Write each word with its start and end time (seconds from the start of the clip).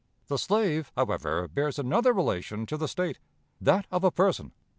The 0.29 0.39
slave, 0.39 0.91
however, 0.95 1.47
bears 1.47 1.77
another 1.77 2.11
relation 2.11 2.65
to 2.65 2.75
the 2.75 2.87
state 2.87 3.19
that 3.61 3.85
of 3.91 4.03
a 4.03 4.09
person. 4.09 4.51